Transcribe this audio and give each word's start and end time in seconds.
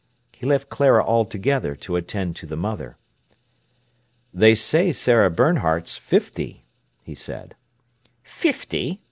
He 0.31 0.47
left 0.47 0.69
Clara 0.71 1.05
altogether 1.05 1.75
to 1.75 1.95
attend 1.95 2.35
to 2.37 2.47
the 2.47 2.55
mother. 2.57 2.97
"They 4.33 4.55
say 4.55 4.93
Sarah 4.93 5.29
Bernhardt's 5.29 5.95
fifty," 5.95 6.65
he 7.03 7.13
said. 7.13 7.53
"Fifty! 8.23 8.99